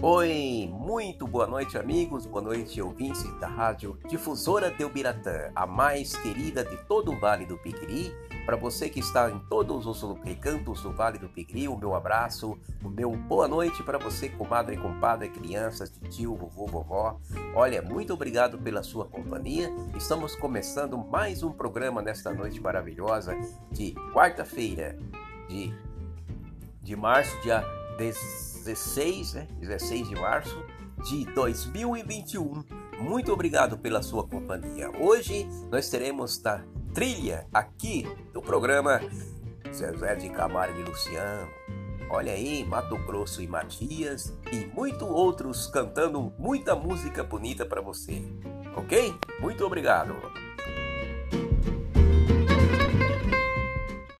[0.00, 6.16] Oi, muito boa noite, amigos, boa noite, ouvintes da Rádio Difusora de Ubiratã, a mais
[6.16, 8.14] querida de todo o Vale do Piquiri.
[8.46, 10.00] Para você que está em todos os
[10.40, 14.76] cantos do Vale do Piquiri, o meu abraço, o meu boa noite para você, comadre
[14.76, 17.18] compadre, crianças, tio, vovô, vovó.
[17.52, 19.68] Olha, muito obrigado pela sua companhia.
[19.96, 23.36] Estamos começando mais um programa nesta noite maravilhosa
[23.72, 24.96] de quarta-feira,
[25.48, 25.74] de,
[26.84, 27.64] de março, dia
[27.98, 29.48] 10 16, né?
[29.60, 30.64] 16 de março
[31.04, 32.64] de 2021.
[33.00, 34.90] Muito obrigado pela sua companhia.
[35.00, 39.00] Hoje nós teremos da trilha aqui do programa
[39.72, 41.48] Zezé de Camargo e Luciano.
[42.10, 48.22] Olha aí, Mato Grosso e Matias e muito outros cantando muita música bonita para você.
[48.74, 49.14] Ok?
[49.40, 50.14] Muito obrigado.